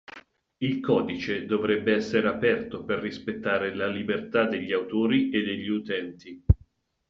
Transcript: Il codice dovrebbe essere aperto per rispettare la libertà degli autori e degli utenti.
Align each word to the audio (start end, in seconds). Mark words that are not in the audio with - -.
Il 0.57 0.79
codice 0.79 1.45
dovrebbe 1.45 1.93
essere 1.93 2.27
aperto 2.27 2.83
per 2.83 2.97
rispettare 3.01 3.75
la 3.75 3.85
libertà 3.85 4.47
degli 4.47 4.71
autori 4.71 5.29
e 5.29 5.43
degli 5.43 5.67
utenti. 5.67 6.43